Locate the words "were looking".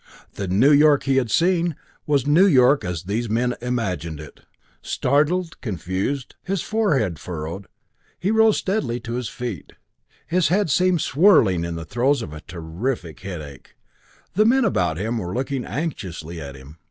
15.19-15.65